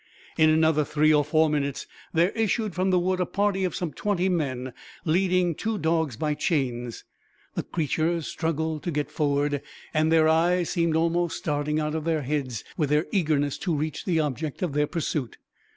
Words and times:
In 0.35 0.49
another 0.49 0.83
three 0.83 1.13
or 1.13 1.23
four 1.23 1.47
minutes 1.47 1.85
there 2.11 2.31
issued 2.31 2.73
from 2.73 2.89
the 2.89 2.97
wood 2.97 3.19
a 3.19 3.25
party 3.27 3.63
of 3.63 3.75
some 3.75 3.93
twenty 3.93 4.29
men, 4.29 4.73
leading 5.05 5.53
two 5.53 5.77
dogs 5.77 6.17
by 6.17 6.33
chains. 6.33 7.03
The 7.53 7.61
creatures 7.61 8.25
struggled 8.25 8.81
to 8.81 8.89
get 8.91 9.11
forward, 9.11 9.61
and 9.93 10.11
their 10.11 10.27
eyes 10.27 10.71
seemed 10.71 10.95
almost 10.95 11.37
starting 11.37 11.79
out 11.79 11.93
of 11.93 12.05
their 12.05 12.23
heads 12.23 12.63
with 12.75 12.89
their 12.89 13.05
eagerness 13.11 13.59
to 13.59 13.75
reach 13.75 14.05
the 14.05 14.19
object 14.19 14.63
of 14.63 14.73
their 14.73 14.87
pursuit. 14.87 15.37